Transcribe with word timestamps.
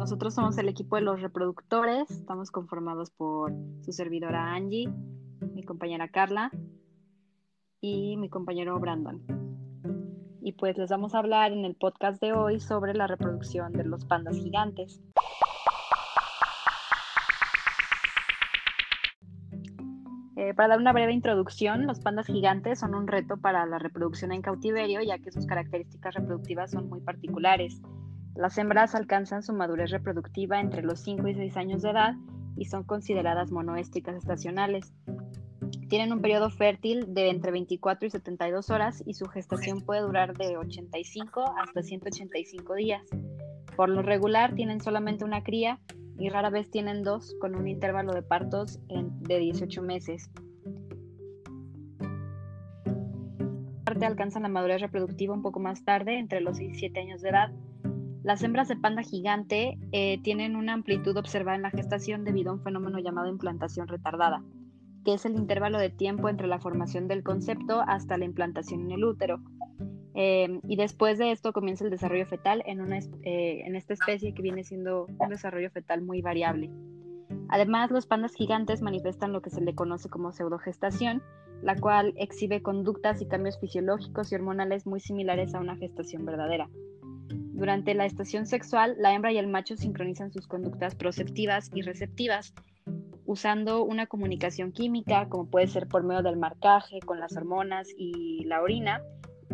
nosotros 0.00 0.32
somos 0.32 0.56
el 0.56 0.70
equipo 0.70 0.96
de 0.96 1.02
los 1.02 1.20
reproductores, 1.20 2.10
estamos 2.10 2.50
conformados 2.50 3.10
por 3.10 3.52
su 3.82 3.92
servidora 3.92 4.54
Angie, 4.54 4.88
mi 5.52 5.62
compañera 5.62 6.08
Carla 6.08 6.50
y 7.82 8.16
mi 8.16 8.30
compañero 8.30 8.80
Brandon. 8.80 9.22
Y 10.40 10.52
pues 10.52 10.78
les 10.78 10.88
vamos 10.88 11.14
a 11.14 11.18
hablar 11.18 11.52
en 11.52 11.66
el 11.66 11.74
podcast 11.74 12.18
de 12.18 12.32
hoy 12.32 12.60
sobre 12.60 12.94
la 12.94 13.08
reproducción 13.08 13.74
de 13.74 13.84
los 13.84 14.06
pandas 14.06 14.38
gigantes. 14.38 15.02
Eh, 20.36 20.54
para 20.54 20.68
dar 20.68 20.78
una 20.78 20.94
breve 20.94 21.12
introducción, 21.12 21.86
los 21.86 22.00
pandas 22.00 22.26
gigantes 22.26 22.80
son 22.80 22.94
un 22.94 23.06
reto 23.06 23.36
para 23.36 23.66
la 23.66 23.78
reproducción 23.78 24.32
en 24.32 24.40
cautiverio, 24.40 25.02
ya 25.02 25.18
que 25.18 25.30
sus 25.30 25.44
características 25.44 26.14
reproductivas 26.14 26.70
son 26.70 26.88
muy 26.88 27.02
particulares. 27.02 27.82
Las 28.34 28.56
hembras 28.58 28.94
alcanzan 28.94 29.42
su 29.42 29.52
madurez 29.52 29.90
reproductiva 29.90 30.60
entre 30.60 30.82
los 30.82 31.00
5 31.00 31.28
y 31.28 31.34
6 31.34 31.56
años 31.56 31.82
de 31.82 31.90
edad 31.90 32.14
y 32.56 32.66
son 32.66 32.84
consideradas 32.84 33.50
monoéstricas 33.50 34.16
estacionales. 34.16 34.92
Tienen 35.88 36.12
un 36.12 36.20
periodo 36.20 36.50
fértil 36.50 37.12
de 37.12 37.30
entre 37.30 37.50
24 37.50 38.06
y 38.06 38.10
72 38.10 38.70
horas 38.70 39.02
y 39.06 39.14
su 39.14 39.26
gestación 39.26 39.80
puede 39.80 40.02
durar 40.02 40.36
de 40.36 40.56
85 40.56 41.54
hasta 41.58 41.82
185 41.82 42.74
días. 42.74 43.02
Por 43.76 43.88
lo 43.88 44.02
regular 44.02 44.54
tienen 44.54 44.80
solamente 44.80 45.24
una 45.24 45.42
cría 45.42 45.80
y 46.18 46.28
rara 46.28 46.50
vez 46.50 46.70
tienen 46.70 47.02
dos 47.02 47.34
con 47.40 47.56
un 47.56 47.66
intervalo 47.66 48.12
de 48.12 48.22
partos 48.22 48.78
de 48.88 49.38
18 49.38 49.82
meses. 49.82 50.30
Parte 53.84 54.06
alcanzan 54.06 54.42
la 54.42 54.48
madurez 54.48 54.80
reproductiva 54.80 55.34
un 55.34 55.42
poco 55.42 55.60
más 55.60 55.84
tarde, 55.84 56.18
entre 56.18 56.40
los 56.40 56.58
6 56.58 56.74
y 56.74 56.78
7 56.78 57.00
años 57.00 57.22
de 57.22 57.30
edad, 57.30 57.50
las 58.22 58.42
hembras 58.42 58.68
de 58.68 58.76
panda 58.76 59.02
gigante 59.02 59.78
eh, 59.92 60.20
tienen 60.22 60.56
una 60.56 60.74
amplitud 60.74 61.16
observada 61.16 61.56
en 61.56 61.62
la 61.62 61.70
gestación 61.70 62.24
debido 62.24 62.50
a 62.50 62.54
un 62.54 62.62
fenómeno 62.62 62.98
llamado 62.98 63.28
implantación 63.28 63.88
retardada, 63.88 64.42
que 65.04 65.14
es 65.14 65.24
el 65.24 65.36
intervalo 65.36 65.78
de 65.78 65.88
tiempo 65.88 66.28
entre 66.28 66.46
la 66.46 66.58
formación 66.58 67.08
del 67.08 67.22
concepto 67.22 67.82
hasta 67.86 68.18
la 68.18 68.26
implantación 68.26 68.82
en 68.82 68.90
el 68.92 69.04
útero. 69.04 69.40
Eh, 70.14 70.60
y 70.68 70.76
después 70.76 71.18
de 71.18 71.30
esto 71.30 71.52
comienza 71.52 71.84
el 71.84 71.90
desarrollo 71.90 72.26
fetal 72.26 72.62
en, 72.66 72.82
una, 72.82 72.98
eh, 72.98 73.62
en 73.64 73.74
esta 73.74 73.94
especie 73.94 74.34
que 74.34 74.42
viene 74.42 74.64
siendo 74.64 75.06
un 75.06 75.28
desarrollo 75.30 75.70
fetal 75.70 76.02
muy 76.02 76.20
variable. 76.20 76.70
Además, 77.48 77.90
los 77.90 78.06
pandas 78.06 78.34
gigantes 78.34 78.82
manifiestan 78.82 79.32
lo 79.32 79.40
que 79.40 79.50
se 79.50 79.62
le 79.62 79.74
conoce 79.74 80.10
como 80.10 80.32
pseudogestación, 80.32 81.22
la 81.62 81.76
cual 81.76 82.12
exhibe 82.16 82.62
conductas 82.62 83.22
y 83.22 83.26
cambios 83.26 83.58
fisiológicos 83.58 84.30
y 84.30 84.34
hormonales 84.34 84.86
muy 84.86 85.00
similares 85.00 85.54
a 85.54 85.60
una 85.60 85.76
gestación 85.76 86.24
verdadera. 86.26 86.68
Durante 87.60 87.92
la 87.92 88.06
estación 88.06 88.46
sexual, 88.46 88.96
la 88.98 89.12
hembra 89.12 89.32
y 89.32 89.36
el 89.36 89.46
macho 89.46 89.76
sincronizan 89.76 90.32
sus 90.32 90.46
conductas 90.46 90.94
proceptivas 90.94 91.70
y 91.74 91.82
receptivas 91.82 92.54
usando 93.26 93.84
una 93.84 94.06
comunicación 94.06 94.72
química, 94.72 95.28
como 95.28 95.44
puede 95.44 95.66
ser 95.66 95.86
por 95.86 96.02
medio 96.02 96.22
del 96.22 96.38
marcaje 96.38 97.00
con 97.00 97.20
las 97.20 97.36
hormonas 97.36 97.88
y 97.98 98.44
la 98.44 98.62
orina, 98.62 99.02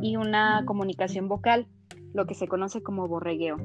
y 0.01 0.15
una 0.15 0.63
comunicación 0.67 1.27
vocal, 1.27 1.67
lo 2.15 2.27
que 2.27 2.37
se 2.37 2.47
conoce 2.47 2.81
como 2.81 3.09
borregueo. 3.09 3.57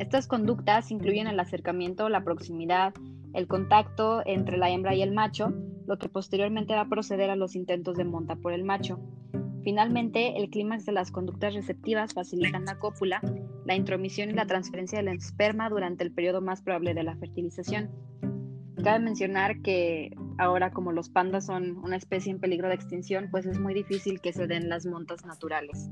Estas 0.00 0.26
conductas 0.26 0.90
incluyen 0.90 1.28
el 1.28 1.38
acercamiento, 1.38 2.08
la 2.08 2.24
proximidad, 2.24 2.92
el 3.34 3.46
contacto 3.46 4.24
entre 4.26 4.56
la 4.56 4.68
hembra 4.70 4.96
y 4.96 5.02
el 5.02 5.12
macho, 5.12 5.54
lo 5.86 5.96
que 5.96 6.08
posteriormente 6.08 6.74
va 6.74 6.80
a 6.80 6.88
proceder 6.88 7.30
a 7.30 7.36
los 7.36 7.54
intentos 7.54 7.96
de 7.96 8.04
monta 8.04 8.34
por 8.34 8.52
el 8.52 8.64
macho. 8.64 8.98
Finalmente, 9.64 10.36
el 10.36 10.50
clímax 10.50 10.84
de 10.84 10.92
las 10.92 11.10
conductas 11.10 11.54
receptivas 11.54 12.12
facilitan 12.12 12.66
la 12.66 12.78
cópula, 12.78 13.22
la 13.64 13.74
intromisión 13.74 14.28
y 14.28 14.34
la 14.34 14.46
transferencia 14.46 14.98
del 14.98 15.08
esperma 15.08 15.70
durante 15.70 16.04
el 16.04 16.12
periodo 16.12 16.42
más 16.42 16.60
probable 16.60 16.92
de 16.92 17.02
la 17.02 17.16
fertilización. 17.16 17.90
Cabe 18.82 19.02
mencionar 19.02 19.62
que 19.62 20.14
ahora 20.36 20.70
como 20.70 20.92
los 20.92 21.08
pandas 21.08 21.46
son 21.46 21.78
una 21.78 21.96
especie 21.96 22.30
en 22.30 22.40
peligro 22.40 22.68
de 22.68 22.74
extinción, 22.74 23.28
pues 23.30 23.46
es 23.46 23.58
muy 23.58 23.72
difícil 23.72 24.20
que 24.20 24.34
se 24.34 24.46
den 24.46 24.68
las 24.68 24.84
montas 24.84 25.24
naturales. 25.24 25.88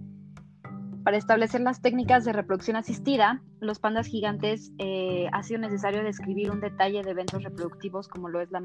Para 1.05 1.17
establecer 1.17 1.61
las 1.61 1.83
técnicas 1.83 2.25
de 2.25 2.33
reproducción 2.33 2.77
asistida, 2.77 3.43
los 3.59 3.81
pandas 3.81 4.07
gigantes 4.07 4.73
eh, 4.79 5.27
ha 5.33 5.43
sido 5.43 5.59
necesario 5.59 6.05
describir 6.05 6.53
un 6.53 6.61
detalle 6.61 7.03
de 7.03 7.11
eventos 7.11 7.43
reproductivos 7.43 8.07
como 8.07 8.29
lo 8.29 8.41
es 8.41 8.53
la, 8.53 8.61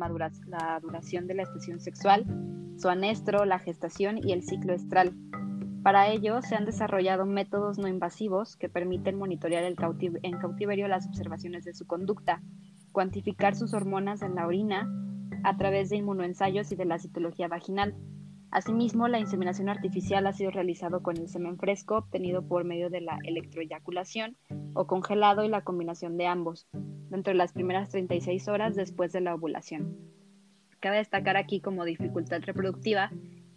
duración 0.80 1.26
de 1.26 1.34
la 1.34 1.44
estación 1.44 1.80
sexual, 1.80 2.26
su 2.78 2.90
anestro, 2.90 3.46
la 3.46 3.58
gestación 3.58 4.20
y 4.24 4.34
el 4.34 4.44
ciclo 4.44 4.74
estral. 4.74 5.14
Para 5.82 6.10
ello, 6.10 6.44
se 6.44 6.56
han 6.56 6.66
desarrollado 6.66 7.26
métodos 7.26 7.80
no 7.80 7.88
invasivos 7.88 8.56
que 8.56 8.70
permiten 8.70 9.18
monitorear 9.18 9.64
el 9.64 9.76
en 10.22 10.38
cautiverio 10.38 10.88
las 10.88 11.08
observaciones 11.08 11.66
de 11.66 11.74
su 11.74 11.88
conducta, 11.88 12.44
cuantificar 12.92 13.56
sus 13.56 13.74
hormonas 13.74 14.22
en 14.22 14.36
la 14.36 14.46
orina 14.46 14.88
a 15.44 15.58
través 15.58 15.90
de 15.90 15.98
inmunoensayos 15.98 16.72
y 16.72 16.76
de 16.76 16.86
la 16.86 17.00
citología 17.00 17.48
vaginal. 17.48 17.96
Asimismo, 18.52 19.08
la 19.08 19.20
inseminación 19.20 19.68
artificial 19.70 20.26
ha 20.26 20.34
sido 20.34 20.52
realizado 20.52 21.04
con 21.04 21.18
el 21.18 21.28
semen 21.28 21.58
fresco 21.58 21.98
obtenido 21.98 22.48
por 22.48 22.64
medio 22.64 22.90
de 22.90 23.02
la 23.02 23.20
electroeyaculación 23.24 24.38
o 24.74 24.88
congelado 24.88 25.44
y 25.44 25.50
la 25.50 25.64
combinación 25.64 26.18
de 26.18 26.28
ambos, 26.28 26.68
dentro 27.10 27.32
de 27.32 27.38
las 27.38 27.52
primeras 27.52 27.90
36 27.90 28.48
horas 28.48 28.76
después 28.76 29.12
de 29.12 29.22
la 29.22 29.36
ovulación. 29.36 29.98
Cabe 30.80 30.98
destacar 30.98 31.36
aquí 31.36 31.60
como 31.60 31.84
dificultad 31.84 32.42
reproductiva 32.42 33.12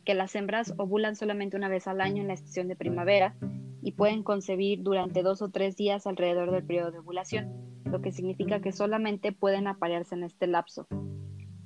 que 0.04 0.14
las 0.14 0.34
hembras 0.34 0.74
ovulan 0.78 1.14
solamente 1.14 1.56
una 1.56 1.68
vez 1.68 1.86
al 1.86 2.00
año 2.00 2.22
en 2.22 2.28
la 2.28 2.34
estación 2.34 2.66
de 2.66 2.76
primavera 2.76 3.36
y 3.82 3.92
pueden 3.92 4.22
concebir 4.22 4.82
durante 4.82 5.22
dos 5.22 5.40
o 5.42 5.50
tres 5.50 5.76
días 5.76 6.06
alrededor 6.06 6.50
del 6.50 6.64
periodo 6.64 6.90
de 6.90 6.98
ovulación, 6.98 7.80
lo 7.84 8.00
que 8.00 8.12
significa 8.12 8.60
que 8.60 8.72
solamente 8.72 9.32
pueden 9.32 9.66
aparearse 9.66 10.14
en 10.14 10.24
este 10.24 10.46
lapso. 10.46 10.86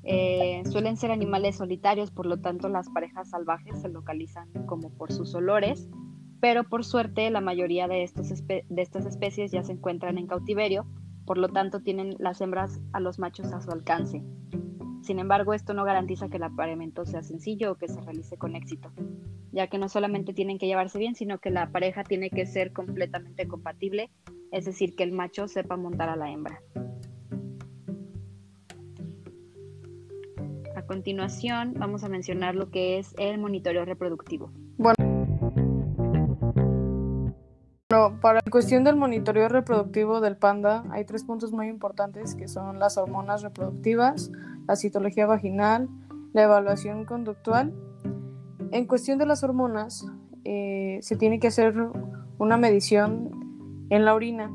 Eh, 0.05 0.63
suelen 0.71 0.97
ser 0.97 1.11
animales 1.11 1.57
solitarios, 1.57 2.11
por 2.11 2.27
lo 2.27 2.39
tanto 2.39 2.69
las 2.69 2.91
parejas 2.91 3.31
salvajes 3.31 3.81
se 3.81 3.89
localizan 3.89 4.49
como 4.67 4.91
por 4.91 5.13
sus 5.13 5.35
olores, 5.35 5.89
pero 6.41 6.65
por 6.65 6.85
suerte 6.85 7.31
la 7.31 7.41
mayoría 7.41 7.89
de, 7.89 8.03
estas 8.03 8.31
especies 9.07 9.51
ya 9.51 9.63
se 9.63 9.73
encuentran 9.73 10.19
en 10.19 10.27
cautiverio, 10.27 10.87
por 11.25 11.39
lo 11.39 11.49
tanto 11.49 11.81
tienen 11.81 12.17
las 12.19 12.43
hembras 12.43 12.83
a 12.93 13.01
los 13.01 13.19
machos 13.19 13.51
a 13.53 13.63
su 13.63 13.71
alcance. 13.71 14.23
Sin 15.01 15.19
embargo, 15.19 15.55
esto 15.55 15.73
no 15.73 15.85
garantiza 15.85 16.29
que 16.29 16.37
el 16.37 16.43
apareamiento 16.43 17.07
sea 17.07 17.23
sencillo 17.23 17.73
o 17.73 17.75
que 17.77 17.89
se 17.89 18.01
realice 18.03 18.37
con 18.37 18.57
éxito, 18.57 18.93
ya 19.53 19.69
que 19.69 19.79
no 19.79 19.89
solamente 19.89 20.35
tienen 20.35 20.59
que 20.59 20.67
llevarse 20.67 20.99
bien, 20.99 21.15
sino 21.15 21.39
que 21.39 21.51
la 21.51 21.71
pareja 21.71 22.05
tiene 22.05 22.29
que 22.29 22.45
ser 22.45 22.73
completamente 22.75 23.49
compatible, 23.49 24.11
es 24.53 24.67
decir, 24.67 24.95
que 24.97 25.03
el 25.03 25.13
macho 25.13 25.49
sepa 25.49 25.77
montar 25.77 26.11
a 26.11 26.17
la 26.17 26.31
hembra. 26.31 26.61
A 30.77 30.83
continuación, 30.83 31.75
vamos 31.77 32.03
a 32.03 32.09
mencionar 32.09 32.57
lo 32.57 32.71
que 32.71 32.99
es 32.99 33.15
el 33.19 33.39
monitoreo 33.39 33.85
reproductivo. 33.85 34.51
Bueno, 34.77 34.97
para 38.21 38.41
la 38.45 38.51
cuestión 38.51 38.83
del 38.83 38.97
monitoreo 38.97 39.49
reproductivo 39.49 40.21
del 40.21 40.37
panda, 40.37 40.85
hay 40.91 41.05
tres 41.05 41.23
puntos 41.23 41.53
muy 41.53 41.69
importantes 41.69 42.35
que 42.35 42.49
son 42.49 42.81
las 42.81 42.99
hormonas 42.99 43.43
reproductivas, 43.43 44.33
la 44.67 44.75
citología 44.75 45.27
vaginal, 45.27 45.89
la 46.33 46.43
evaluación 46.43 47.05
conductual. 47.05 47.73
En 48.73 48.87
cuestión 48.87 49.19
de 49.19 49.27
las 49.27 49.45
hormonas, 49.45 50.07
eh, 50.45 50.99
se 51.03 51.17
tiene 51.17 51.39
que 51.39 51.47
hacer 51.47 51.75
una 52.39 52.57
medición 52.57 53.87
en 53.91 54.05
la 54.05 54.15
orina 54.15 54.51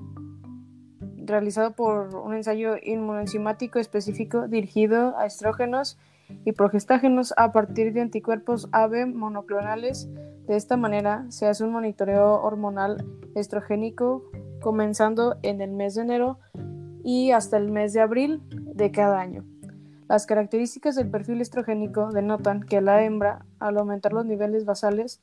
realizado 1.30 1.72
por 1.76 2.16
un 2.16 2.34
ensayo 2.34 2.76
inmunoenzimático 2.82 3.80
específico 3.80 4.48
dirigido 4.48 5.18
a 5.18 5.26
estrógenos 5.26 5.98
y 6.46 6.52
progestágenos 6.54 7.34
a 7.38 7.52
partir 7.52 7.94
de 7.94 8.02
anticuerpos 8.02 8.70
AB 8.72 9.08
monoclonales. 9.08 10.10
De 10.48 10.56
esta 10.56 10.78
manera 10.78 11.26
se 11.30 11.48
hace 11.48 11.64
un 11.64 11.72
monitoreo 11.72 12.42
hormonal 12.42 13.06
estrogénico 13.36 14.24
comenzando 14.62 15.38
en 15.44 15.62
el 15.62 15.72
mes 15.72 15.96
de 15.96 16.02
enero 16.02 16.40
y 17.04 17.32
hasta 17.32 17.58
el 17.58 17.72
mes 17.72 17.94
de 17.94 18.02
abril 18.02 18.42
de 18.52 18.92
cada 18.92 19.20
año. 19.20 19.46
Las 20.08 20.26
características 20.26 20.96
del 20.96 21.10
perfil 21.10 21.40
estrogénico 21.40 22.12
denotan 22.12 22.64
que 22.64 22.82
la 22.82 23.04
hembra, 23.04 23.46
al 23.60 23.78
aumentar 23.78 24.12
los 24.12 24.26
niveles 24.26 24.66
basales, 24.66 25.22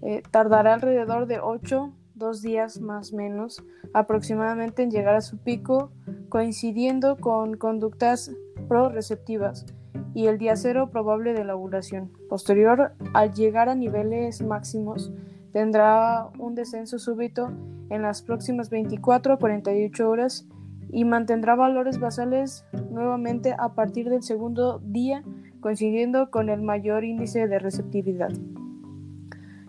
eh, 0.00 0.22
tardará 0.30 0.74
alrededor 0.74 1.26
de 1.26 1.38
8, 1.38 1.92
2 2.14 2.42
días 2.42 2.80
más 2.80 3.12
o 3.12 3.16
menos 3.16 3.62
aproximadamente 3.92 4.82
en 4.82 4.90
llegar 4.90 5.16
a 5.16 5.20
su 5.20 5.36
pico, 5.36 5.92
coincidiendo 6.30 7.16
con 7.16 7.58
conductas 7.58 8.32
pro-receptivas 8.68 9.66
y 10.14 10.26
el 10.26 10.38
día 10.38 10.56
cero 10.56 10.90
probable 10.90 11.32
de 11.32 11.44
la 11.44 11.56
ovulación. 11.56 12.10
Posterior, 12.28 12.92
al 13.14 13.32
llegar 13.32 13.68
a 13.68 13.74
niveles 13.74 14.42
máximos, 14.42 15.12
tendrá 15.52 16.28
un 16.38 16.54
descenso 16.54 16.98
súbito 16.98 17.52
en 17.90 18.02
las 18.02 18.22
próximas 18.22 18.70
24 18.70 19.34
a 19.34 19.38
48 19.38 20.08
horas 20.08 20.46
y 20.90 21.04
mantendrá 21.04 21.54
valores 21.54 21.98
basales 21.98 22.64
nuevamente 22.90 23.54
a 23.58 23.70
partir 23.70 24.10
del 24.10 24.22
segundo 24.22 24.80
día, 24.84 25.22
coincidiendo 25.60 26.30
con 26.30 26.48
el 26.48 26.62
mayor 26.62 27.04
índice 27.04 27.48
de 27.48 27.58
receptividad. 27.58 28.30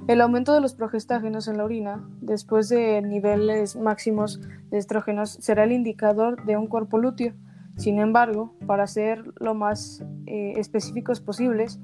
El 0.06 0.20
aumento 0.20 0.54
de 0.54 0.60
los 0.60 0.76
progestágenos 0.76 1.48
en 1.48 1.58
la 1.58 1.64
orina, 1.64 2.04
después 2.20 2.68
de 2.68 3.02
niveles 3.02 3.78
máximos 3.78 4.42
de 4.70 4.78
estrógenos, 4.78 5.38
será 5.40 5.64
el 5.64 5.72
indicador 5.72 6.44
de 6.46 6.58
un 6.58 6.68
cuerpo 6.68 6.98
lúteo. 6.98 7.34
Sin 7.78 8.00
embargo, 8.00 8.54
para 8.68 8.88
ser 8.88 9.24
lo 9.40 9.56
más 9.56 10.04
eh, 10.26 10.54
específicos 10.58 11.22
posibles, 11.22 11.80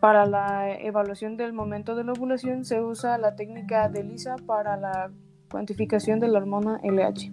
para 0.00 0.24
la 0.26 0.72
evaluación 0.72 1.36
del 1.36 1.52
momento 1.52 1.94
de 1.94 2.04
la 2.04 2.12
ovulación 2.12 2.64
se 2.64 2.80
usa 2.80 3.18
la 3.18 3.36
técnica 3.36 3.88
de 3.88 4.02
LISA 4.02 4.36
para 4.46 4.76
la 4.76 5.10
cuantificación 5.50 6.20
de 6.20 6.28
la 6.28 6.38
hormona 6.38 6.80
LH. 6.82 7.30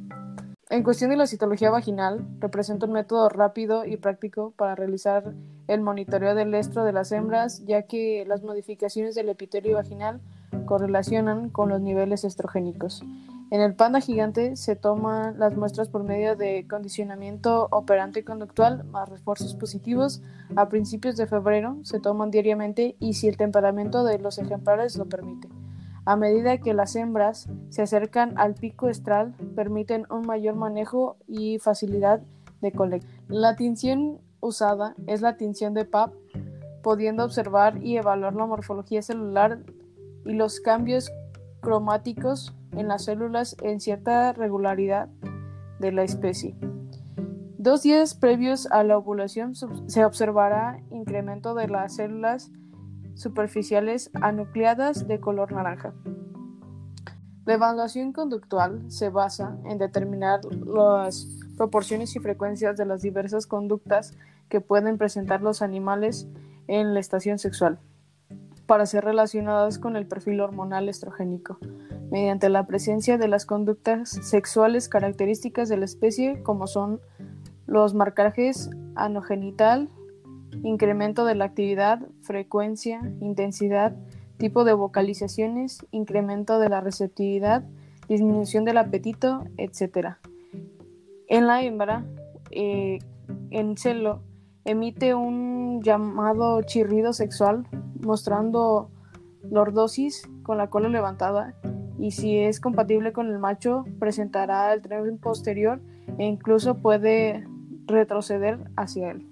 En 0.70 0.84
cuestión 0.84 1.10
de 1.10 1.16
la 1.16 1.28
citología 1.28 1.70
vaginal, 1.70 2.28
representa 2.40 2.86
un 2.86 2.92
método 2.92 3.30
rápido 3.30 3.86
y 3.86 3.96
práctico 3.96 4.52
para 4.58 4.76
realizar 4.76 5.34
el 5.68 5.80
monitoreo 5.80 6.36
del 6.36 6.54
estro 6.56 6.84
de 6.84 6.92
las 6.92 7.14
hembras, 7.14 7.64
ya 7.66 7.84
que 7.84 8.26
las 8.28 8.44
modificaciones 8.44 9.16
del 9.16 9.30
epitelio 9.30 9.76
vaginal 9.76 10.20
correlacionan 10.66 11.50
con 11.50 11.70
los 11.70 11.80
niveles 11.80 12.26
estrogénicos. 12.26 13.02
En 13.50 13.62
el 13.62 13.76
panda 13.76 14.02
gigante 14.02 14.58
se 14.58 14.76
toman 14.76 15.40
las 15.40 15.56
muestras 15.56 15.88
por 15.88 16.04
medio 16.04 16.36
de 16.36 16.68
condicionamiento 16.68 17.70
operante 17.72 18.26
conductual 18.26 18.84
más 18.86 19.08
refuerzos 19.08 19.56
positivos. 19.56 20.22
A 20.58 20.68
principios 20.68 21.16
de 21.16 21.28
febrero 21.28 21.78
se 21.84 22.02
toman 22.02 22.30
diariamente 22.30 22.98
y 23.00 23.14
si 23.14 23.30
el 23.30 23.38
temperamento 23.38 24.04
de 24.04 24.20
los 24.20 24.38
ejemplares 24.38 24.98
lo 24.98 25.06
permite. 25.06 25.48
A 26.04 26.18
medida 26.18 26.58
que 26.58 26.74
las 26.74 26.96
hembras 26.98 27.50
se 27.70 27.82
acercan 27.82 28.38
al 28.38 28.54
pico 28.54 28.90
estral, 28.90 29.34
permiten 29.56 30.06
un 30.10 30.26
mayor 30.26 30.56
manejo 30.56 31.16
y 31.26 31.60
facilidad 31.60 32.22
de 32.62 32.74
colecta. 32.74 33.08
La 33.30 33.56
tinción 33.56 34.20
usada 34.42 34.96
es 35.06 35.22
la 35.22 35.38
tinción 35.38 35.74
de 35.74 35.86
PAP, 35.86 36.14
pudiendo 36.84 37.24
observar 37.24 37.82
y 37.82 37.98
evaluar 37.98 38.36
la 38.36 38.46
morfología 38.46 39.02
celular 39.02 39.60
y 40.26 40.34
los 40.34 40.60
cambios 40.60 41.12
cromáticos 41.62 42.54
en 42.78 42.88
las 42.88 43.06
células 43.06 43.58
en 43.62 43.80
cierta 43.80 44.32
regularidad 44.34 45.10
de 45.80 45.92
la 45.92 46.04
especie. 46.04 46.56
Dos 47.58 47.84
días 47.84 48.16
previos 48.16 48.68
a 48.72 48.84
la 48.84 48.98
ovulación 48.98 49.54
se 49.56 50.06
observará 50.06 50.80
incremento 50.90 51.54
de 51.54 51.68
las 51.68 51.96
células 51.96 52.52
superficiales 53.16 54.12
anucleadas 54.22 55.08
de 55.08 55.20
color 55.20 55.52
naranja. 55.52 55.94
La 57.46 57.56
evaluación 57.56 58.14
conductual 58.14 58.84
se 58.92 59.10
basa 59.10 59.58
en 59.66 59.78
determinar 59.78 60.42
las 60.46 61.28
proporciones 61.58 62.16
y 62.16 62.20
frecuencias 62.20 62.78
de 62.78 62.86
las 62.86 63.02
diversas 63.02 63.48
conductas 63.48 64.16
que 64.50 64.62
pueden 64.62 64.98
presentar 64.98 65.42
los 65.42 65.62
animales 65.62 66.28
en 66.68 66.94
la 66.94 67.00
estación 67.00 67.40
sexual, 67.40 67.80
para 68.66 68.86
ser 68.86 69.04
relacionadas 69.04 69.80
con 69.80 69.96
el 69.96 70.08
perfil 70.08 70.42
hormonal 70.42 70.90
estrogénico, 70.90 71.58
mediante 72.12 72.50
la 72.50 72.66
presencia 72.68 73.18
de 73.18 73.28
las 73.28 73.46
conductas 73.46 74.10
sexuales 74.10 74.90
características 74.90 75.70
de 75.70 75.78
la 75.78 75.86
especie, 75.86 76.42
como 76.44 76.68
son 76.68 77.02
los 77.66 77.94
marcajes 77.94 78.70
anogenital, 78.96 79.90
incremento 80.64 81.26
de 81.26 81.36
la 81.36 81.46
actividad, 81.46 82.00
frecuencia, 82.22 83.02
intensidad, 83.20 83.96
tipo 84.38 84.64
de 84.64 84.74
vocalizaciones, 84.74 85.86
incremento 85.92 86.60
de 86.60 86.70
la 86.70 86.82
receptividad, 86.82 87.64
disminución 88.08 88.64
del 88.64 88.78
apetito, 88.78 89.44
etc. 89.58 90.16
En 91.28 91.48
la 91.48 91.62
hembra, 91.64 92.06
eh, 92.52 93.00
en 93.50 93.78
celo, 93.78 94.22
emite 94.64 95.14
un 95.14 95.82
llamado 95.82 96.62
chirrido 96.62 97.14
sexual 97.14 97.68
mostrando 98.00 98.90
lordosis 99.50 100.30
con 100.44 100.58
la 100.58 100.70
cola 100.70 100.90
levantada 100.90 101.56
y 101.98 102.12
si 102.12 102.38
es 102.38 102.60
compatible 102.60 103.14
con 103.14 103.28
el 103.28 103.40
macho 103.40 103.86
presentará 104.00 104.74
el 104.74 104.82
tren 104.82 105.18
posterior 105.18 105.82
e 106.18 106.26
incluso 106.26 106.76
puede 106.76 107.48
retroceder 107.86 108.60
hacia 108.76 109.12
él. 109.12 109.28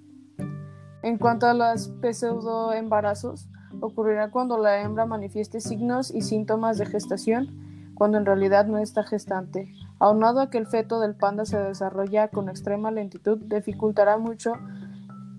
En 1.02 1.18
cuanto 1.18 1.46
a 1.46 1.54
los 1.54 1.92
pseudoembarazos, 2.02 3.48
ocurrirá 3.80 4.30
cuando 4.30 4.58
la 4.58 4.80
hembra 4.80 5.06
manifieste 5.06 5.60
signos 5.60 6.12
y 6.12 6.22
síntomas 6.22 6.78
de 6.78 6.86
gestación, 6.86 7.92
cuando 7.94 8.18
en 8.18 8.26
realidad 8.26 8.66
no 8.66 8.78
está 8.78 9.04
gestante. 9.04 9.72
Aunado 9.98 10.40
a 10.40 10.50
que 10.50 10.58
el 10.58 10.66
feto 10.66 11.00
del 11.00 11.14
panda 11.14 11.44
se 11.44 11.58
desarrolla 11.58 12.28
con 12.28 12.48
extrema 12.48 12.90
lentitud, 12.90 13.38
dificultará 13.38 14.18
mucho 14.18 14.54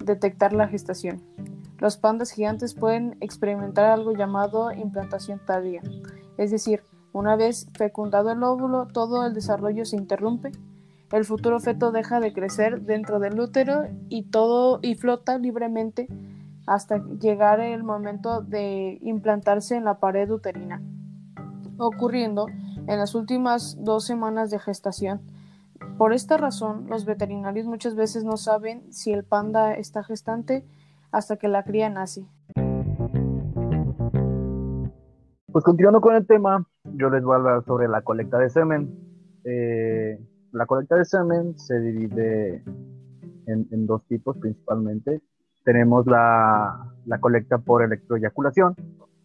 detectar 0.03 0.53
la 0.53 0.67
gestación. 0.67 1.21
Los 1.79 1.97
pandas 1.97 2.31
gigantes 2.31 2.73
pueden 2.73 3.17
experimentar 3.19 3.85
algo 3.85 4.13
llamado 4.13 4.71
implantación 4.71 5.39
tardía, 5.45 5.81
es 6.37 6.49
decir, 6.49 6.81
una 7.17 7.35
vez 7.35 7.67
fecundado 7.73 8.31
el 8.31 8.43
óvulo, 8.43 8.87
todo 8.87 9.25
el 9.25 9.33
desarrollo 9.33 9.85
se 9.85 9.97
interrumpe 9.97 10.51
el 11.11 11.23
futuro 11.23 11.59
feto 11.59 11.91
deja 11.91 12.19
de 12.19 12.33
crecer 12.33 12.81
dentro 12.81 13.19
del 13.19 13.39
útero 13.39 13.85
y 14.09 14.23
todo 14.23 14.79
y 14.81 14.95
flota 14.95 15.37
libremente 15.37 16.07
hasta 16.65 17.01
llegar 17.19 17.61
el 17.61 17.83
momento 17.83 18.41
de 18.41 18.99
implantarse 19.01 19.77
en 19.77 19.85
la 19.85 19.99
pared 19.99 20.29
uterina, 20.29 20.81
ocurriendo 21.77 22.47
en 22.87 22.99
las 22.99 23.15
últimas 23.15 23.77
dos 23.79 24.03
semanas 24.03 24.49
de 24.49 24.59
gestación. 24.59 25.21
Por 25.97 26.13
esta 26.13 26.35
razón, 26.35 26.87
los 26.89 27.05
veterinarios 27.05 27.67
muchas 27.67 27.95
veces 27.95 28.25
no 28.25 28.35
saben 28.35 28.91
si 28.91 29.13
el 29.13 29.23
panda 29.23 29.73
está 29.75 30.03
gestante 30.03 30.65
hasta 31.11 31.37
que 31.37 31.47
la 31.47 31.63
cría 31.63 31.89
nace. 31.89 32.25
Pues 35.57 35.65
continuando 35.65 36.01
con 36.01 36.13
el 36.13 36.27
tema, 36.27 36.63
yo 36.83 37.09
les 37.09 37.23
voy 37.23 37.33
a 37.33 37.37
hablar 37.37 37.65
sobre 37.65 37.87
la 37.87 38.03
colecta 38.03 38.37
de 38.37 38.47
semen. 38.47 38.95
Eh, 39.43 40.19
la 40.51 40.67
colecta 40.67 40.97
de 40.97 41.03
semen 41.03 41.57
se 41.57 41.79
divide 41.79 42.63
en, 43.47 43.87
dos 43.87 44.05
tipos 44.05 44.37
principalmente. 44.37 45.19
Tenemos 45.63 46.05
la, 46.05 46.93
colecta 47.19 47.57
por 47.57 47.81
electroeyaculación. 47.81 48.75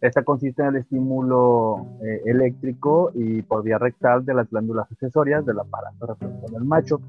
Esta 0.01 0.23
consiste 0.23 0.63
en 0.63 0.69
el 0.69 0.75
estímulo 0.77 1.85
eh, 2.01 2.23
eléctrico 2.25 3.11
y 3.13 3.43
por 3.43 3.61
vía 3.61 3.77
rectal 3.77 4.25
de 4.25 4.33
las 4.33 4.49
glándulas 4.49 4.91
accesorias 4.91 5.45
del 5.45 5.59
aparato 5.59 6.07
reproductor 6.07 6.49
del 6.49 6.63
macho, 6.63 6.99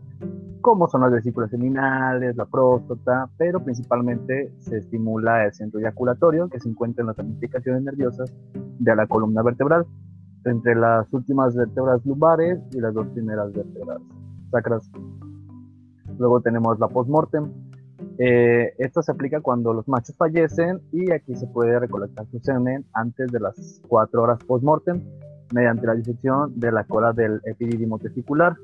como 0.64 0.88
son 0.88 1.02
las 1.02 1.12
vesículas 1.12 1.50
seminales, 1.50 2.36
la 2.36 2.46
próstata, 2.46 3.28
pero 3.36 3.62
principalmente 3.62 4.50
se 4.60 4.78
estimula 4.78 5.44
el 5.44 5.52
centro 5.52 5.78
eyaculatorio 5.78 6.48
que 6.48 6.58
se 6.58 6.70
encuentra 6.70 7.02
en 7.02 7.08
las 7.08 7.18
ramificaciones 7.18 7.82
nerviosas 7.82 8.32
de 8.78 8.96
la 8.96 9.06
columna 9.06 9.42
vertebral 9.42 9.84
entre 10.46 10.74
las 10.74 11.06
últimas 11.12 11.54
vértebras 11.54 12.00
lumbares 12.06 12.60
y 12.72 12.80
las 12.80 12.94
dos 12.94 13.06
primeras 13.08 13.52
vértebras 13.52 14.00
sacras. 14.50 14.90
Luego 16.16 16.40
tenemos 16.40 16.78
la 16.78 16.88
postmortem. 16.88 17.52
Eh, 18.16 18.72
esto 18.78 19.02
se 19.02 19.12
aplica 19.12 19.42
cuando 19.42 19.74
los 19.74 19.86
machos 19.86 20.16
fallecen 20.16 20.80
y 20.92 21.12
aquí 21.12 21.34
se 21.34 21.46
puede 21.46 21.78
recolectar 21.78 22.24
su 22.30 22.38
semen 22.38 22.86
antes 22.94 23.30
de 23.30 23.38
las 23.38 23.82
4 23.86 24.22
horas 24.22 24.38
postmortem 24.46 25.02
mediante 25.52 25.86
la 25.86 25.94
disección 25.94 26.58
de 26.58 26.72
la 26.72 26.84
cola 26.84 27.12
del 27.12 27.42
epidídimo 27.44 27.98
testicular. 27.98 28.56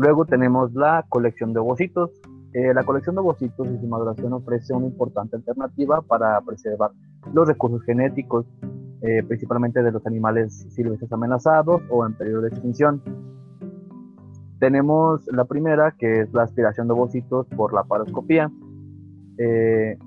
Luego 0.00 0.24
tenemos 0.24 0.72
la 0.72 1.04
colección 1.10 1.52
de 1.52 1.60
ovocitos. 1.60 2.10
Eh, 2.54 2.72
la 2.72 2.84
colección 2.84 3.16
de 3.16 3.20
ovocitos 3.20 3.68
y 3.68 3.78
su 3.78 3.86
maduración 3.86 4.32
ofrece 4.32 4.72
una 4.72 4.86
importante 4.86 5.36
alternativa 5.36 6.00
para 6.00 6.40
preservar 6.40 6.92
los 7.34 7.46
recursos 7.46 7.82
genéticos 7.84 8.46
eh, 9.02 9.22
principalmente 9.22 9.82
de 9.82 9.92
los 9.92 10.06
animales 10.06 10.66
silvestres 10.70 11.12
amenazados 11.12 11.82
o 11.90 12.06
en 12.06 12.14
periodo 12.14 12.40
de 12.40 12.48
extinción. 12.48 13.02
Tenemos 14.58 15.26
la 15.34 15.44
primera, 15.44 15.94
que 15.98 16.20
es 16.20 16.32
la 16.32 16.44
aspiración 16.44 16.88
de 16.88 16.94
ovocitos 16.94 17.46
por 17.48 17.74
la 17.74 17.84
paroscopía. 17.84 18.50
Eh, 19.36 19.98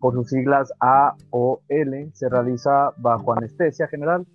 por 0.00 0.14
sus 0.14 0.28
siglas 0.28 0.72
A 0.80 1.14
o 1.28 1.60
L, 1.68 2.10
se 2.14 2.30
realiza 2.30 2.94
bajo 2.96 3.34
anestesia 3.34 3.86
general, 3.88 4.26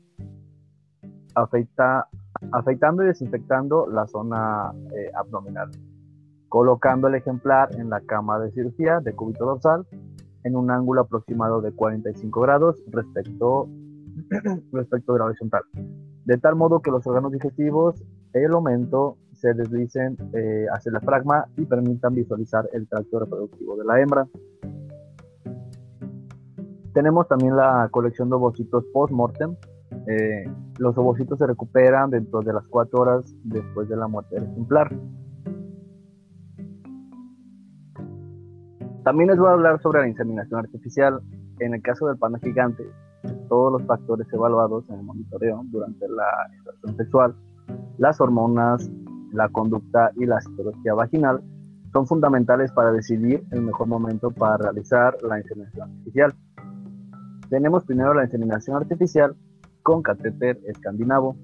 afeita, 1.34 2.08
afeitando 2.52 3.04
y 3.04 3.08
desinfectando 3.08 3.88
la 3.88 4.08
zona 4.08 4.74
eh, 4.96 5.12
abdominal, 5.16 5.70
colocando 6.50 7.08
el 7.08 7.16
ejemplar 7.16 7.70
en 7.76 7.90
la 7.90 8.02
cama 8.02 8.40
de 8.40 8.52
cirugía 8.52 9.00
de 9.00 9.14
cúbito 9.14 9.46
dorsal 9.46 9.86
en 10.44 10.56
un 10.56 10.72
ángulo 10.72 11.02
aproximado 11.02 11.62
de 11.62 11.72
45 11.72 12.42
grados 12.42 12.84
respecto 12.92 13.70
respecto 14.72 15.14
de 15.14 15.20
la 15.20 15.26
horizontal, 15.26 15.64
de 16.26 16.38
tal 16.38 16.56
modo 16.56 16.82
que 16.82 16.92
los 16.92 17.06
órganos 17.06 17.32
digestivos, 17.32 18.04
el 18.34 18.52
aumento, 18.54 19.18
se 19.34 19.54
deslicen 19.54 20.18
eh, 20.34 20.66
hacia 20.74 20.92
la 20.92 21.00
fragma 21.00 21.46
y 21.58 21.66
permitan 21.66 22.16
visualizar 22.16 22.68
el 22.74 22.88
tracto 22.88 23.20
reproductivo 23.20 23.76
de 23.78 23.86
la 23.86 24.02
hembra. 24.02 24.28
Tenemos 26.94 27.28
también 27.28 27.56
la 27.56 27.88
colección 27.92 28.30
de 28.30 28.36
ovocitos 28.36 28.84
post-mortem. 28.92 29.56
Eh, 30.08 30.50
los 30.80 30.98
ovocitos 30.98 31.38
se 31.38 31.48
recuperan 31.48 32.10
dentro 32.10 32.40
de 32.40 32.54
las 32.54 32.66
cuatro 32.68 33.02
horas 33.02 33.36
después 33.44 33.90
de 33.90 33.98
la 33.98 34.08
muerte 34.08 34.36
del 34.36 34.46
ejemplar. 34.46 34.96
También 39.04 39.30
les 39.30 39.38
voy 39.38 39.50
a 39.50 39.54
hablar 39.54 39.82
sobre 39.82 40.02
la 40.02 40.08
inseminación 40.08 40.60
artificial. 40.60 41.22
En 41.60 41.74
el 41.74 41.82
caso 41.82 42.08
del 42.08 42.18
panda 42.18 42.40
gigante, 42.40 42.84
todos 43.50 43.72
los 43.72 43.88
factores 43.88 44.32
evaluados 44.32 44.88
en 44.90 45.00
el 45.00 45.04
monitoreo 45.04 45.62
durante 45.66 46.08
la 46.08 46.26
estación 46.58 46.98
sexual, 46.98 47.36
las 47.98 48.22
hormonas, 48.22 48.90
la 49.34 49.50
conducta 49.50 50.12
y 50.16 50.26
la 50.26 50.40
citología 50.40 50.94
vaginal 50.94 51.42
son 51.92 52.06
fundamentales 52.06 52.72
para 52.72 52.92
decidir 52.92 53.44
el 53.52 53.62
mejor 53.62 53.88
momento 53.88 54.30
para 54.32 54.58
realizar 54.58 55.18
la 55.24 55.40
inseminación 55.40 55.90
artificial. 55.90 56.34
Tenemos 57.50 57.84
primero 57.86 58.14
la 58.14 58.26
inseminación 58.26 58.78
artificial 58.78 59.36
con 59.88 60.02
catéter 60.02 60.60
escandinavo. 60.68 61.38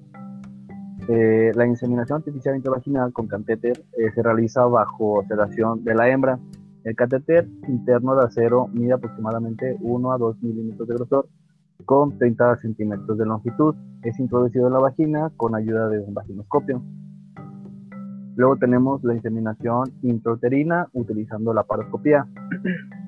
Eh, 1.08 1.50
la 1.54 1.66
inseminación 1.66 2.18
artificial 2.18 2.54
intravaginal 2.54 3.10
con 3.10 3.26
catéter 3.26 3.82
eh, 3.96 4.10
se 4.14 4.22
realiza 4.22 4.66
bajo 4.66 5.24
sedación 5.26 5.82
de 5.82 5.94
la 5.94 6.10
hembra. 6.10 6.38
El 6.84 6.94
catéter 6.94 7.48
interno 7.66 8.14
de 8.14 8.26
acero 8.26 8.68
mide 8.68 8.92
aproximadamente 8.92 9.78
1 9.80 10.12
a 10.12 10.18
2 10.18 10.42
milímetros 10.42 10.86
de 10.86 10.94
grosor 10.94 11.26
con 11.86 12.18
30 12.18 12.58
centímetros 12.58 13.16
de 13.16 13.24
longitud. 13.24 13.76
Es 14.02 14.20
introducido 14.20 14.66
en 14.66 14.74
la 14.74 14.80
vagina 14.80 15.32
con 15.38 15.54
ayuda 15.54 15.88
de 15.88 16.00
un 16.00 16.12
vaginoscopio. 16.12 16.82
Luego 18.36 18.56
tenemos 18.58 19.02
la 19.04 19.14
inseminación 19.14 19.90
intrauterina 20.02 20.86
utilizando 20.92 21.54
la 21.54 21.62
paroscopía. 21.62 22.26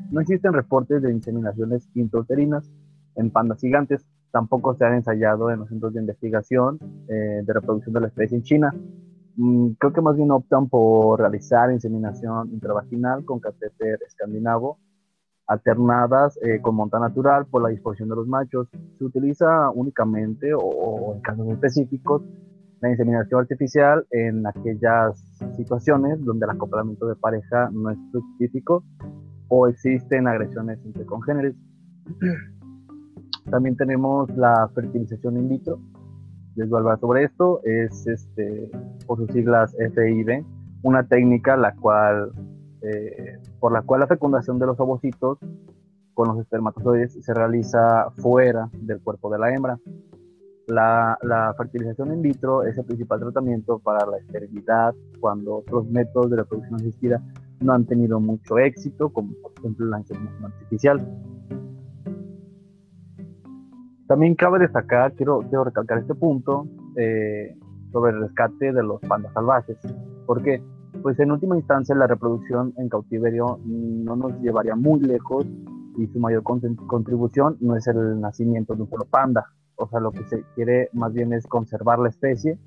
No 0.09 0.21
existen 0.21 0.53
reportes 0.53 1.03
de 1.03 1.11
inseminaciones 1.11 1.89
intrauterinas 1.95 2.71
en 3.17 3.29
pandas 3.29 3.61
gigantes. 3.61 4.07
Tampoco 4.31 4.75
se 4.75 4.85
han 4.85 4.95
ensayado 4.95 5.51
en 5.51 5.61
los 5.61 5.69
centros 5.69 5.95
de 5.95 6.01
investigación 6.01 6.79
eh, 7.09 7.43
de 7.45 7.53
reproducción 7.53 7.95
de 7.95 8.01
la 8.01 8.07
especie 8.09 8.37
en 8.37 8.43
China. 8.43 8.75
Mm, 9.37 9.73
creo 9.79 9.93
que 9.93 10.01
más 10.01 10.17
bien 10.17 10.31
optan 10.31 10.69
por 10.69 11.21
realizar 11.21 11.71
inseminación 11.73 12.51
intravaginal 12.53 13.25
con 13.25 13.41
catéter 13.41 13.99
escandinavo 14.07 14.79
alternadas 15.47 16.39
eh, 16.43 16.61
con 16.61 16.75
monta 16.75 16.99
natural 16.99 17.47
por 17.47 17.63
la 17.63 17.69
disposición 17.69 18.09
de 18.09 18.17
los 18.17 18.27
machos. 18.27 18.69
Se 18.99 19.05
utiliza 19.05 19.71
únicamente 19.71 20.53
o, 20.55 21.15
en 21.15 21.21
casos 21.21 21.49
específicos 21.49 22.23
la 22.81 22.91
inseminación 22.91 23.41
artificial 23.41 24.07
en 24.11 24.47
aquellas 24.47 25.19
situaciones 25.57 26.23
donde 26.25 26.45
el 26.45 26.51
acoplamiento 26.51 27.07
de 27.07 27.17
pareja 27.17 27.71
no 27.73 27.91
es 27.91 27.99
específico 28.13 28.85
o 29.49 29.67
existen 29.67 30.29
agresiones 30.29 30.79
entre 30.85 31.07
congéneres. 31.07 31.55
También 33.51 33.77
tenemos 33.77 34.29
la 34.37 34.69
fertilización 34.75 35.37
in 35.37 35.49
vitro. 35.49 35.79
Les 36.57 36.69
voy 36.69 36.79
a 36.79 36.81
hablar 36.81 37.01
sobre 37.01 37.25
esto. 37.25 37.61
Es, 37.65 38.07
este, 38.07 38.71
por 39.07 39.19
sus 39.19 39.31
siglas 39.31 39.75
FIV, 39.77 40.45
una 40.83 41.07
técnica 41.07 41.57
la 41.57 41.75
cual 41.75 42.33
eh, 42.83 43.39
por 43.59 43.73
la 43.73 43.83
cual 43.83 44.01
la 44.01 44.07
fecundación 44.07 44.59
de 44.59 44.67
los 44.67 44.79
ovocitos 44.79 45.39
con 46.15 46.29
los 46.29 46.39
espermatozoides 46.39 47.19
se 47.21 47.35
realiza 47.35 48.11
fuera 48.19 48.69
del 48.73 49.01
cuerpo 49.01 49.31
de 49.31 49.39
la 49.39 49.55
hembra. 49.55 49.79
La, 50.69 51.17
fertilización 51.57 52.13
in 52.13 52.23
vitro 52.23 52.65
es 52.65 52.77
el 52.77 52.85
principal 52.85 53.21
tratamiento 53.21 53.79
para 53.79 54.07
la 54.07 54.19
esterilidad 54.19 54.95
cuando 55.21 55.59
otros 55.59 55.87
métodos 55.89 56.31
de 56.31 56.37
reproducción 56.39 56.77
asistida 56.77 57.23
no 57.61 57.73
han 57.73 57.87
tenido 57.87 58.21
mucho 58.21 58.59
éxito, 58.59 59.11
como 59.11 59.33
por 59.43 59.53
ejemplo 59.59 59.87
la 59.87 60.01
inseminación 60.01 60.45
artificial. 60.45 61.36
También 64.09 64.35
cabe 64.35 64.59
destacar, 64.59 65.13
quiero, 65.15 65.41
quiero 65.41 65.65
recalcar 65.65 65.99
este 65.99 66.15
punto, 66.15 66.67
eh, 66.97 67.57
sobre 67.93 68.13
el 68.13 68.21
rescate 68.21 68.73
de 68.73 68.83
los 68.83 69.01
pandas 69.01 69.33
salvajes. 69.33 69.77
¿Por 70.27 70.43
qué? 70.43 70.63
pues 71.03 71.19
en 71.21 71.31
última 71.31 71.57
instancia 71.57 71.95
la 71.95 72.07
reproducción 72.07 72.75
en 72.79 72.89
cautiverio 72.89 73.61
no 73.65 74.17
nos 74.17 74.41
llevaría 74.41 74.75
muy 74.75 75.01
lejos 75.01 75.47
y 75.97 76.07
su 76.09 76.19
mayor 76.19 76.43
contribución 76.43 77.57
no 77.61 77.77
es 77.77 77.87
el 77.87 78.21
nacimiento 78.21 78.75
de 78.75 78.83
un 78.83 78.91
solo 78.91 79.05
panda. 79.05 79.47
O 79.77 79.89
sea, 79.89 80.01
lo 80.01 80.11
que 80.11 80.25
se 80.25 80.43
quiere 80.55 80.89
más 80.93 81.13
bien 81.13 81.33
es 81.33 81.47
conservar 81.47 81.99
la 81.99 82.09
especie. 82.09 82.59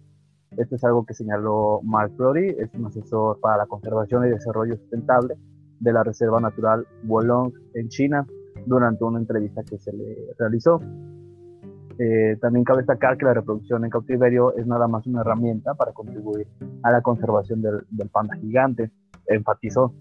Esto 0.58 0.76
es 0.76 0.84
algo 0.84 1.06
que 1.06 1.14
señaló 1.14 1.82
Mark 1.84 2.14
Brody, 2.16 2.48
es 2.58 2.74
un 2.74 2.86
asesor 2.86 3.40
para 3.40 3.58
la 3.58 3.66
conservación 3.68 4.26
y 4.26 4.30
desarrollo 4.30 4.78
sustentable 4.78 5.36
de 5.80 5.94
la 5.94 6.04
Reserva 6.04 6.40
Natural 6.40 6.88
Wolong 7.04 7.52
en 7.76 7.90
China 7.90 8.26
durante 8.66 9.04
una 9.04 9.20
entrevista 9.20 9.64
que 9.64 9.78
se 9.78 9.94
le 9.94 10.16
realizó. 10.38 10.82
Eh, 12.02 12.38
también 12.40 12.64
cabe 12.64 12.80
destacar 12.80 13.18
que 13.18 13.26
la 13.26 13.34
reproducción 13.34 13.84
en 13.84 13.92
cautiverio 13.92 14.56
es 14.56 14.66
nada 14.66 14.88
más 14.88 15.06
una 15.06 15.20
herramienta 15.20 15.74
para 15.76 15.92
contribuir 15.92 16.48
a 16.82 16.92
la 16.92 17.02
conservación 17.02 17.62
del, 17.62 18.10
panda 18.10 18.38
gigante, 18.38 18.90
enfatizó. 19.28 19.94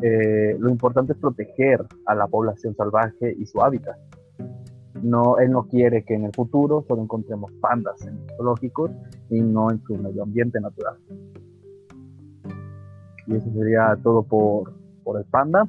Eh, 0.00 0.56
lo 0.58 0.70
importante 0.70 1.12
es 1.12 1.18
proteger 1.18 1.84
a 2.06 2.14
la 2.14 2.26
población 2.28 2.74
salvaje 2.74 3.34
y 3.38 3.44
su 3.44 3.60
hábitat. 3.60 3.94
No, 5.02 5.36
él 5.36 5.50
no 5.50 5.64
quiere 5.68 6.02
que 6.02 6.14
en 6.14 6.24
el 6.24 6.32
futuro 6.32 6.82
solo 6.88 7.02
encontremos 7.02 7.52
pandas 7.60 8.00
en 8.06 8.18
zoológicos 8.36 8.90
y 9.28 9.42
no 9.42 9.70
en 9.70 9.82
su 9.82 9.96
medio 9.98 10.22
ambiente 10.22 10.58
natural. 10.60 10.96
Y 13.26 13.36
eso 13.36 13.52
sería 13.52 13.98
todo 14.02 14.22
por, 14.22 14.72
por 15.02 15.18
el 15.18 15.26
panda. 15.26 15.68